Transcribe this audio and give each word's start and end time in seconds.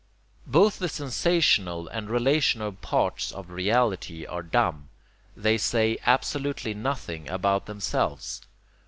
Both 0.47 0.79
the 0.79 0.89
sensational 0.89 1.87
and 1.87 2.07
the 2.07 2.11
relational 2.11 2.71
parts 2.71 3.31
of 3.31 3.51
reality 3.51 4.25
are 4.25 4.41
dumb: 4.41 4.89
they 5.37 5.59
say 5.59 5.99
absolutely 6.07 6.73
nothing 6.73 7.29
about 7.29 7.67
themselves. 7.67 8.41